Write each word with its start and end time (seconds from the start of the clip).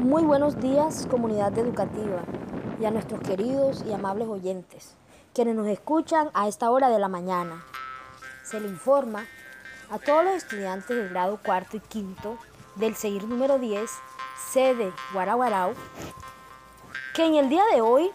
Muy 0.00 0.22
buenos 0.22 0.58
días 0.58 1.06
comunidad 1.10 1.56
educativa 1.58 2.22
y 2.80 2.86
a 2.86 2.90
nuestros 2.90 3.20
queridos 3.20 3.84
y 3.86 3.92
amables 3.92 4.28
oyentes, 4.28 4.94
quienes 5.34 5.54
nos 5.54 5.66
escuchan 5.68 6.30
a 6.32 6.48
esta 6.48 6.70
hora 6.70 6.88
de 6.88 6.98
la 6.98 7.08
mañana. 7.08 7.62
Se 8.42 8.58
le 8.60 8.68
informa 8.68 9.26
a 9.90 9.98
todos 9.98 10.24
los 10.24 10.32
estudiantes 10.36 10.88
del 10.88 11.10
grado 11.10 11.38
cuarto 11.44 11.76
y 11.76 11.80
quinto 11.80 12.38
del 12.76 12.94
seguir 12.96 13.24
número 13.24 13.58
10, 13.58 13.90
sede 14.50 14.90
Guaraguarao, 15.12 15.74
que 17.14 17.26
en 17.26 17.34
el 17.34 17.50
día 17.50 17.64
de 17.74 17.82
hoy 17.82 18.10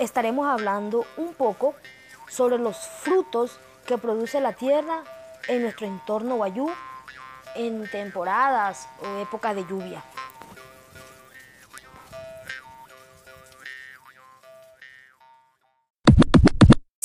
estaremos 0.00 0.48
hablando 0.48 1.06
un 1.16 1.34
poco 1.34 1.76
sobre 2.28 2.58
los 2.58 2.76
frutos 2.78 3.60
que 3.86 3.96
produce 3.96 4.40
la 4.40 4.54
tierra 4.54 5.04
en 5.46 5.62
nuestro 5.62 5.86
entorno 5.86 6.34
guayú 6.34 6.68
en 7.54 7.88
temporadas 7.90 8.88
o 9.00 9.22
épocas 9.22 9.54
de 9.54 9.64
lluvia. 9.66 10.02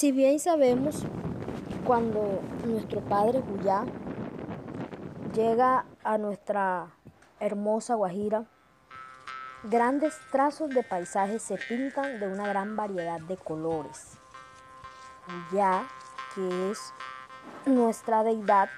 Si 0.02 0.12
bien 0.12 0.40
sabemos 0.40 1.04
cuando 1.86 2.42
nuestro 2.66 3.02
padre 3.02 3.40
Juyá 3.40 3.86
llega 5.36 5.86
a 6.04 6.18
nuestra 6.18 6.88
hermosa 7.40 7.94
Guajira, 7.94 8.46
grandes 9.62 10.16
trazos 10.32 10.72
de 10.72 10.82
paisajes 10.82 11.44
se 11.44 11.56
pintan 11.70 12.20
de 12.20 12.28
una 12.28 12.48
gran 12.48 12.76
variedad 12.76 13.20
de 13.20 13.38
colores. 13.38 14.18
Juyá, 15.52 15.84
que 16.34 16.72
es 16.72 16.80
nuestra 17.68 18.24
deidad, 18.24 18.70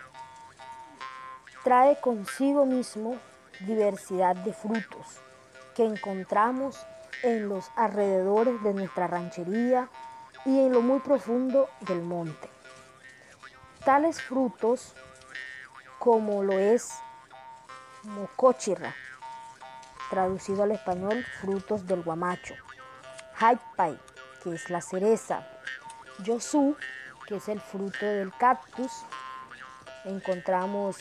trae 1.63 2.01
consigo 2.01 2.65
mismo 2.65 3.15
diversidad 3.61 4.35
de 4.35 4.51
frutos 4.51 5.21
que 5.73 5.85
encontramos 5.85 6.85
en 7.23 7.47
los 7.47 7.71
alrededores 7.77 8.61
de 8.61 8.73
nuestra 8.73 9.07
ranchería 9.07 9.89
y 10.45 10.59
en 10.59 10.71
lo 10.71 10.81
muy 10.81 10.99
profundo 10.99 11.69
del 11.81 12.01
monte. 12.01 12.49
Tales 13.85 14.21
frutos 14.21 14.93
como 15.99 16.43
lo 16.43 16.59
es 16.59 16.91
mocochirra, 18.03 18.93
traducido 20.09 20.63
al 20.63 20.71
español 20.71 21.25
frutos 21.39 21.87
del 21.87 22.03
guamacho, 22.03 22.55
haipai, 23.39 23.97
que 24.43 24.53
es 24.53 24.69
la 24.69 24.81
cereza, 24.81 25.47
yosu, 26.19 26.75
que 27.27 27.37
es 27.37 27.47
el 27.47 27.61
fruto 27.61 28.05
del 28.05 28.33
cactus, 28.33 28.91
encontramos 30.03 30.97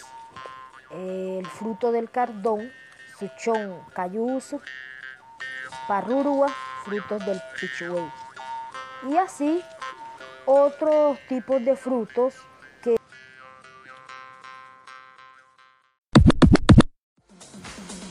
el 0.90 1.46
fruto 1.46 1.90
del 1.90 2.10
cardón, 2.10 2.70
suchón, 3.18 3.80
cayuso, 3.94 4.60
parrurua, 5.88 6.48
frutos 6.84 7.24
del 7.26 7.40
pichuey. 7.60 8.21
Y 9.08 9.16
así 9.16 9.60
otros 10.46 11.18
tipos 11.28 11.64
de 11.64 11.74
frutos 11.76 12.34
que 12.82 12.96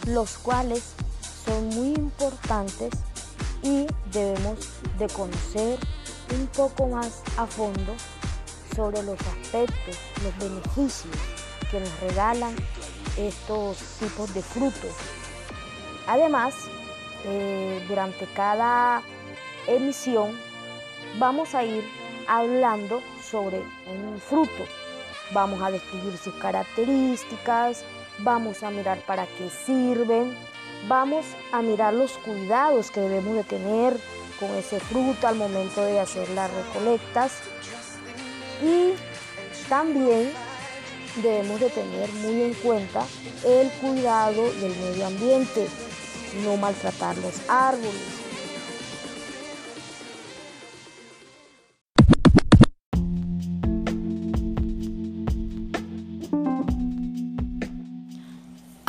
los 0.08 0.38
cuales 0.38 0.94
son 1.45 1.69
muy 1.69 1.94
importantes 1.94 2.92
y 3.64 3.88
debemos 4.12 4.69
de 4.97 5.08
conocer 5.08 5.80
un 6.34 6.47
poco 6.47 6.88
más 6.88 7.22
a 7.38 7.45
fondo 7.45 7.94
sobre 8.75 9.02
los 9.03 9.19
aspectos, 9.22 9.97
los 10.23 10.38
beneficios 10.38 11.16
que 11.69 11.80
nos 11.80 12.00
regalan 12.02 12.56
estos 13.17 13.78
tipos 14.00 14.34
de 14.34 14.42
frutos. 14.42 14.92
Además, 16.08 16.53
eh, 17.25 17.86
durante 17.88 18.25
cada 18.34 19.02
emisión 19.67 20.50
vamos 21.19 21.55
a 21.55 21.63
ir 21.63 21.83
hablando 22.27 23.01
sobre 23.23 23.57
un 23.88 24.19
fruto. 24.19 24.66
Vamos 25.33 25.61
a 25.61 25.72
describir 25.72 26.17
sus 26.17 26.33
características, 26.35 27.83
vamos 28.19 28.63
a 28.63 28.69
mirar 28.69 28.99
para 29.05 29.25
qué 29.25 29.50
sirven, 29.50 30.35
vamos 30.88 31.25
a 31.51 31.61
mirar 31.61 31.94
los 31.94 32.13
cuidados 32.13 32.91
que 32.91 33.01
debemos 33.01 33.35
de 33.35 33.44
tener 33.44 33.97
con 34.39 34.50
ese 34.55 34.79
fruto 34.79 35.27
al 35.27 35.35
momento 35.35 35.85
de 35.85 36.00
hacer 36.00 36.29
las 36.31 36.51
recolectas 36.51 37.33
y 38.61 38.94
también 39.69 40.31
debemos 41.21 41.59
de 41.59 41.69
tener 41.69 42.09
muy 42.13 42.41
en 42.41 42.53
cuenta 42.55 43.05
el 43.45 43.69
cuidado 43.73 44.51
del 44.53 44.75
medio 44.77 45.07
ambiente, 45.07 45.67
no 46.44 46.57
maltratar 46.57 47.17
los 47.17 47.50
árboles. 47.50 48.20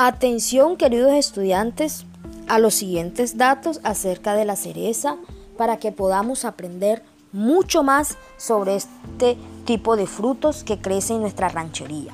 Atención 0.04 0.76
queridos 0.76 1.12
estudiantes 1.12 2.06
a 2.48 2.58
los 2.58 2.74
siguientes 2.74 3.38
datos 3.38 3.78
acerca 3.84 4.34
de 4.34 4.44
la 4.44 4.56
cereza 4.56 5.16
para 5.56 5.76
que 5.76 5.92
podamos 5.92 6.44
aprender 6.44 7.04
mucho 7.30 7.84
más 7.84 8.16
sobre 8.36 8.74
este 8.74 9.38
tipo 9.64 9.94
de 9.94 10.08
frutos 10.08 10.64
que 10.64 10.80
crecen 10.80 11.18
en 11.18 11.22
nuestra 11.22 11.50
ranchería. 11.50 12.12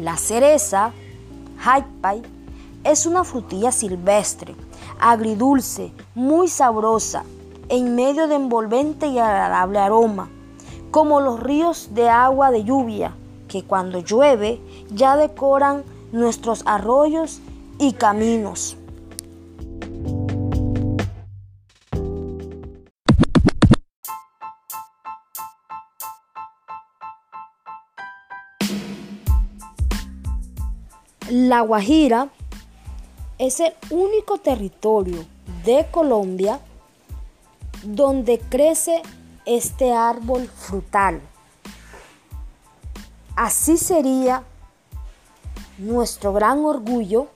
La 0.00 0.16
cereza, 0.16 0.90
haipai, 1.64 2.22
es 2.82 3.06
una 3.06 3.22
frutilla 3.22 3.70
silvestre, 3.70 4.56
agridulce, 4.98 5.92
muy 6.16 6.48
sabrosa, 6.48 7.22
en 7.68 7.94
medio 7.94 8.26
de 8.26 8.34
envolvente 8.34 9.06
y 9.06 9.20
agradable 9.20 9.78
aroma, 9.78 10.28
como 10.90 11.20
los 11.20 11.38
ríos 11.38 11.90
de 11.94 12.08
agua 12.08 12.50
de 12.50 12.64
lluvia, 12.64 13.14
que 13.46 13.62
cuando 13.62 14.00
llueve 14.00 14.60
ya 14.90 15.16
decoran 15.16 15.84
nuestros 16.16 16.62
arroyos 16.64 17.40
y 17.78 17.92
caminos. 17.92 18.76
La 31.28 31.60
Guajira 31.60 32.28
es 33.38 33.60
el 33.60 33.74
único 33.90 34.38
territorio 34.38 35.24
de 35.64 35.86
Colombia 35.90 36.60
donde 37.82 38.38
crece 38.38 39.02
este 39.44 39.92
árbol 39.92 40.48
frutal. 40.48 41.20
Así 43.34 43.76
sería 43.76 44.44
nuestro 45.78 46.32
gran 46.32 46.64
orgullo 46.64 47.28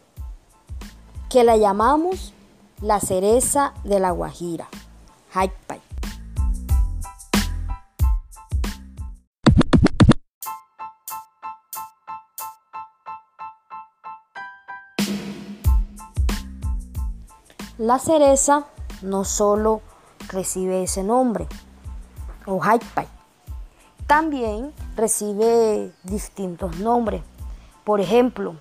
que 1.28 1.44
la 1.44 1.56
llamamos 1.56 2.32
la 2.80 2.98
cereza 3.00 3.74
de 3.84 4.00
la 4.00 4.10
Guajira, 4.10 4.68
Haipai. 5.34 5.80
La 17.76 17.98
cereza 17.98 18.66
no 19.02 19.24
solo 19.24 19.80
recibe 20.28 20.82
ese 20.82 21.02
nombre, 21.02 21.46
o 22.46 22.62
Haipai, 22.62 23.08
también 24.06 24.74
recibe 24.96 25.92
distintos 26.02 26.78
nombres. 26.78 27.22
Por 27.90 28.00
ejemplo, 28.00 28.54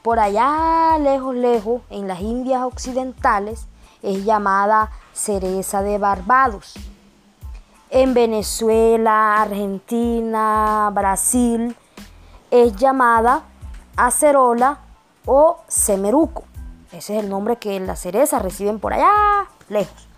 por 0.00 0.18
allá 0.18 0.96
lejos, 0.98 1.34
lejos, 1.34 1.82
en 1.90 2.08
las 2.08 2.20
Indias 2.20 2.62
Occidentales, 2.62 3.66
es 4.02 4.24
llamada 4.24 4.90
cereza 5.12 5.82
de 5.82 5.98
Barbados. 5.98 6.76
En 7.90 8.14
Venezuela, 8.14 9.42
Argentina, 9.42 10.90
Brasil, 10.94 11.76
es 12.50 12.74
llamada 12.76 13.42
acerola 13.96 14.78
o 15.26 15.58
semeruco. 15.68 16.44
Ese 16.90 17.18
es 17.18 17.24
el 17.24 17.28
nombre 17.28 17.56
que 17.56 17.78
las 17.80 18.00
cerezas 18.00 18.40
reciben 18.40 18.80
por 18.80 18.94
allá, 18.94 19.44
lejos. 19.68 20.08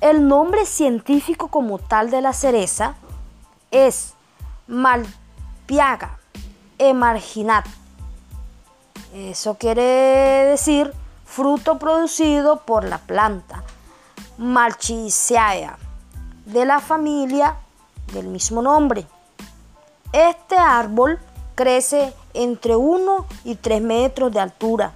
El 0.00 0.26
nombre 0.26 0.64
científico 0.64 1.48
como 1.48 1.78
tal 1.78 2.10
de 2.10 2.22
la 2.22 2.32
cereza 2.32 2.94
es 3.70 4.14
Malpiaga 4.66 6.21
emarginat. 6.88 7.66
Eso 9.14 9.54
quiere 9.54 9.82
decir 9.82 10.92
fruto 11.24 11.78
producido 11.78 12.60
por 12.60 12.84
la 12.84 12.98
planta 12.98 13.62
Malchiceae 14.38 15.70
de 16.46 16.64
la 16.64 16.80
familia 16.80 17.56
del 18.12 18.28
mismo 18.28 18.62
nombre. 18.62 19.06
Este 20.12 20.56
árbol 20.56 21.18
crece 21.54 22.12
entre 22.34 22.76
1 22.76 23.26
y 23.44 23.54
3 23.56 23.82
metros 23.82 24.32
de 24.32 24.40
altura 24.40 24.92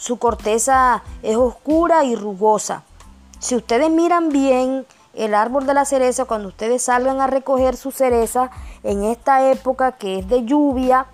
su 0.00 0.18
corteza 0.18 1.02
es 1.22 1.36
oscura 1.36 2.04
y 2.04 2.16
rugosa. 2.16 2.84
Si 3.38 3.54
ustedes 3.54 3.90
miran 3.90 4.30
bien 4.30 4.86
el 5.12 5.34
árbol 5.34 5.66
de 5.66 5.74
la 5.74 5.84
cereza, 5.84 6.24
cuando 6.24 6.48
ustedes 6.48 6.84
salgan 6.84 7.20
a 7.20 7.26
recoger 7.26 7.76
su 7.76 7.90
cereza 7.90 8.50
en 8.82 9.04
esta 9.04 9.50
época 9.50 9.92
que 9.92 10.20
es 10.20 10.26
de 10.26 10.46
lluvia 10.46 11.04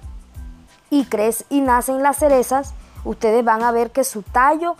y, 0.90 1.04
crecen 1.04 1.46
y 1.50 1.60
nacen 1.60 2.02
las 2.02 2.18
cerezas, 2.18 2.74
ustedes 3.04 3.44
van 3.44 3.62
a 3.62 3.72
ver 3.72 3.90
que 3.90 4.04
su 4.04 4.22
tallo 4.22 4.76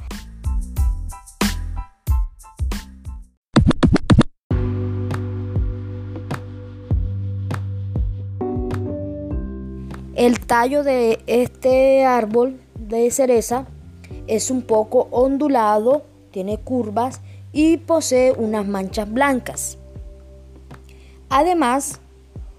El 10.16 10.40
tallo 10.40 10.82
de 10.82 11.22
este 11.26 12.06
árbol 12.06 12.58
de 12.74 13.10
cereza 13.10 13.66
es 14.26 14.50
un 14.50 14.62
poco 14.62 15.08
ondulado, 15.10 16.04
tiene 16.30 16.56
curvas 16.56 17.20
y 17.52 17.76
posee 17.76 18.32
unas 18.32 18.66
manchas 18.66 19.12
blancas. 19.12 19.76
Además, 21.28 22.00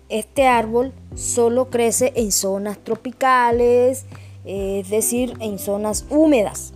este 0.09 0.47
árbol 0.47 0.93
solo 1.15 1.69
crece 1.69 2.13
en 2.15 2.31
zonas 2.31 2.77
tropicales, 2.79 4.05
es 4.45 4.89
decir, 4.89 5.33
en 5.39 5.59
zonas 5.59 6.05
húmedas. 6.09 6.73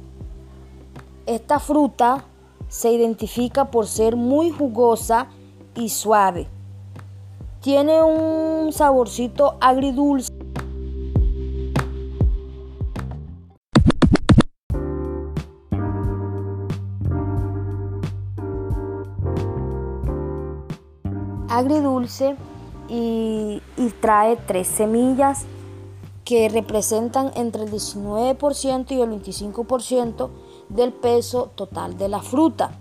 Esta 1.25 1.59
fruta 1.59 2.25
se 2.67 2.91
identifica 2.91 3.71
por 3.71 3.87
ser 3.87 4.15
muy 4.15 4.51
jugosa 4.51 5.27
y 5.75 5.89
suave. 5.89 6.47
Tiene 7.61 8.01
un 8.01 8.73
saborcito 8.73 9.57
agridulce. 9.61 10.31
agridulce 21.51 22.37
y, 22.93 23.61
trae 24.01 24.35
tres 24.35 24.67
semillas 24.67 25.45
que 26.25 26.49
representan 26.49 27.31
entre 27.35 27.63
el 27.63 27.71
19% 27.71 28.91
y 28.91 29.01
el 29.01 29.09
25% 29.09 30.29
del 30.69 30.91
peso 30.91 31.51
total 31.55 31.97
de 31.97 32.09
la 32.09 32.21
fruta. 32.21 32.71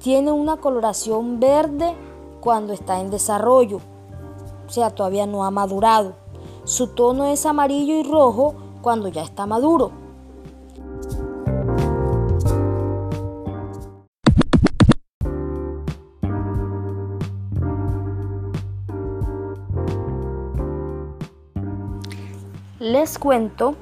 Tiene 0.00 0.32
una 0.32 0.56
coloración 0.56 1.38
verde 1.38 1.94
cuando 2.40 2.72
está 2.72 3.00
en 3.00 3.10
desarrollo, 3.10 3.80
o 4.66 4.70
sea, 4.70 4.90
todavía 4.90 5.26
no 5.26 5.44
ha 5.44 5.50
madurado. 5.50 6.14
Su 6.64 6.88
tono 6.88 7.26
es 7.26 7.46
amarillo 7.46 7.94
y 7.94 8.02
rojo 8.02 8.54
cuando 8.82 9.08
ya 9.08 9.22
está 9.22 9.46
maduro. 9.46 9.92
Les 23.06 23.20
cuento 23.20 23.76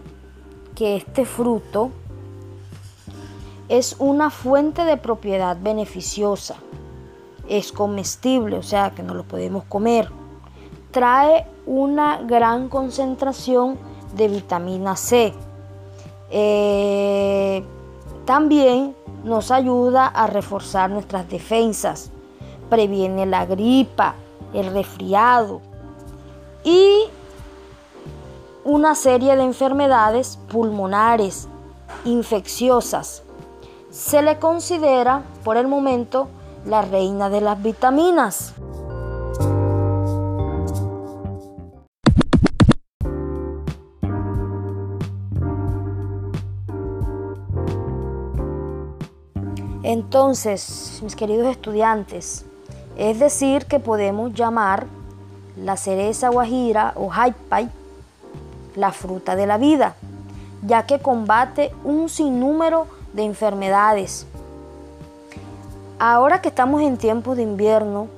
que 0.75 0.97
este 0.97 1.25
fruto 1.25 1.91
es 3.71 3.97
una 3.99 4.29
fuente 4.29 4.85
de 4.85 4.99
propiedad 4.99 5.57
beneficiosa. 5.59 6.57
Es 7.49 7.73
comestible, 7.73 8.59
o 8.59 8.63
sea 8.63 8.91
que 8.91 9.03
no 9.03 9.15
lo 9.15 9.23
podemos 9.25 9.65
comer. 9.65 10.11
Trae 10.91 11.47
una 11.65 12.19
gran 12.19 12.69
concentración 12.69 13.79
de 14.15 14.29
vitamina 14.29 14.95
C. 14.95 15.33
Eh, 16.31 17.65
también 18.27 18.95
nos 19.25 19.51
ayuda 19.51 20.07
a 20.07 20.27
reforzar 20.27 20.91
nuestras 20.91 21.31
defensas. 21.31 22.11
Previene 22.69 23.25
la 23.25 23.47
gripa, 23.47 24.17
el 24.53 24.71
resfriado 24.71 25.63
y 26.63 27.05
una 28.65 28.95
serie 28.95 29.37
de 29.37 29.45
enfermedades 29.45 30.39
pulmonares 30.49 31.49
infecciosas. 32.07 33.23
Se 33.91 34.23
le 34.23 34.39
considera 34.39 35.23
por 35.45 35.59
el 35.59 35.69
momento 35.69 36.29
la 36.65 36.83
reina 36.83 37.29
de 37.29 37.43
las 37.43 37.63
vitaminas. 37.63 38.55
Entonces, 49.83 51.01
mis 51.03 51.15
queridos 51.15 51.47
estudiantes, 51.49 52.47
es 52.97 53.19
decir 53.19 53.67
que 53.67 53.79
podemos 53.79 54.33
llamar 54.33 54.87
la 55.57 55.77
cereza 55.77 56.31
guajira 56.31 56.95
o 56.97 57.11
jaipai 57.11 57.69
la 58.75 58.93
fruta 58.93 59.37
de 59.37 59.47
la 59.47 59.59
vida, 59.59 59.95
ya 60.67 60.87
que 60.87 60.99
combate 61.01 61.73
un 61.85 62.09
sinnúmero 62.09 62.87
de 63.13 63.25
enfermedades. 63.25 64.27
Ahora 65.99 66.41
que 66.41 66.49
estamos 66.49 66.83
en 66.83 66.97
tiempos 66.97 67.37
de 67.37 67.43
invierno 67.45 68.09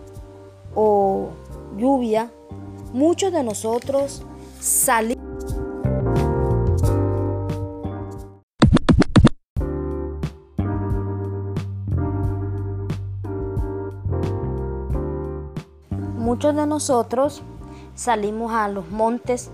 o 0.74 1.28
lluvia, 1.76 2.30
muchos 2.92 3.32
de 3.32 3.42
nosotros 3.42 4.22
salimos 4.60 5.16
Muchos 16.26 16.56
de 16.56 16.66
nosotros 16.66 17.40
salimos 17.94 18.50
a 18.52 18.68
los 18.68 18.90
montes 18.90 19.48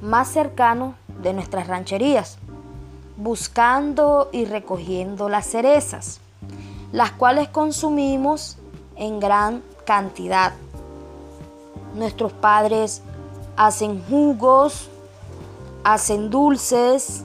más 0.00 0.28
cercano 0.28 0.94
de 1.22 1.32
nuestras 1.32 1.66
rancherías, 1.66 2.38
buscando 3.16 4.30
y 4.32 4.44
recogiendo 4.44 5.28
las 5.28 5.46
cerezas, 5.46 6.20
las 6.92 7.12
cuales 7.12 7.48
consumimos 7.48 8.56
en 8.96 9.20
gran 9.20 9.62
cantidad. 9.84 10.52
Nuestros 11.94 12.32
padres 12.32 13.02
hacen 13.56 14.02
jugos, 14.08 14.88
hacen 15.84 16.30
dulces, 16.30 17.24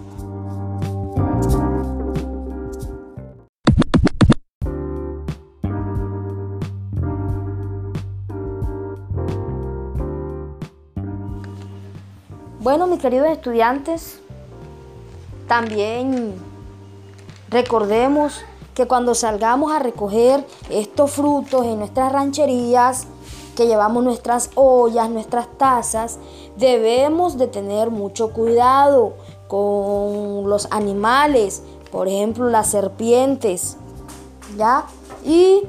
Bueno, 12.65 12.87
mis 12.87 12.99
queridos 12.99 13.27
estudiantes, 13.27 14.19
también 15.47 16.33
recordemos 17.47 18.41
que 18.73 18.87
cuando 18.87 19.13
salgamos 19.13 19.71
a 19.71 19.77
recoger 19.77 20.43
estos 20.71 21.11
frutos 21.11 21.63
en 21.63 21.77
nuestras 21.77 22.11
rancherías, 22.11 23.05
que 23.55 23.67
llevamos 23.67 24.03
nuestras 24.03 24.49
ollas, 24.55 25.11
nuestras 25.11 25.47
tazas, 25.59 26.17
debemos 26.57 27.37
de 27.37 27.45
tener 27.45 27.91
mucho 27.91 28.33
cuidado 28.33 29.13
con 29.47 30.49
los 30.49 30.67
animales, 30.71 31.61
por 31.91 32.07
ejemplo, 32.07 32.49
las 32.49 32.71
serpientes, 32.71 33.77
¿ya? 34.57 34.85
Y 35.23 35.61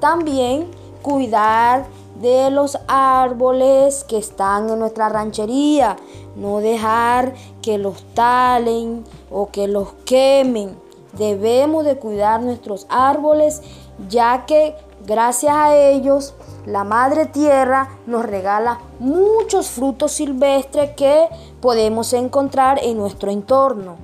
también 0.00 0.68
cuidar 1.00 1.86
de 2.20 2.50
los 2.50 2.76
árboles 2.86 4.04
que 4.04 4.18
están 4.18 4.68
en 4.68 4.78
nuestra 4.78 5.08
ranchería, 5.08 5.96
no 6.40 6.60
dejar 6.60 7.34
que 7.60 7.76
los 7.76 8.02
talen 8.14 9.04
o 9.30 9.50
que 9.50 9.68
los 9.68 9.92
quemen. 10.06 10.74
Debemos 11.12 11.84
de 11.84 11.98
cuidar 11.98 12.40
nuestros 12.42 12.86
árboles 12.88 13.62
ya 14.08 14.46
que 14.46 14.74
gracias 15.06 15.54
a 15.54 15.76
ellos 15.76 16.34
la 16.64 16.82
madre 16.82 17.26
tierra 17.26 17.90
nos 18.06 18.24
regala 18.24 18.80
muchos 18.98 19.68
frutos 19.68 20.12
silvestres 20.12 20.92
que 20.96 21.28
podemos 21.60 22.12
encontrar 22.14 22.80
en 22.82 22.96
nuestro 22.96 23.30
entorno. 23.30 23.96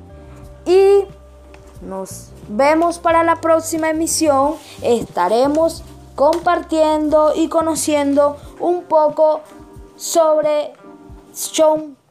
Y 0.66 1.04
nos 1.80 2.28
vemos 2.48 2.98
para 2.98 3.22
la 3.22 3.40
próxima 3.40 3.88
emisión. 3.88 4.56
Estaremos 4.82 5.84
compartiendo 6.14 7.32
y 7.34 7.48
conociendo 7.48 8.36
un 8.60 8.82
poco 8.84 9.40
sobre 9.96 10.72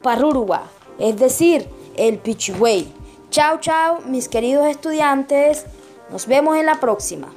Parurua, 0.02 0.62
es 1.00 1.18
decir, 1.18 1.68
el 1.96 2.18
Pichihuey. 2.18 2.86
Chao, 3.30 3.58
chao, 3.60 4.00
mis 4.06 4.28
queridos 4.28 4.66
estudiantes. 4.66 5.66
Nos 6.10 6.28
vemos 6.28 6.56
en 6.56 6.66
la 6.66 6.78
próxima. 6.78 7.28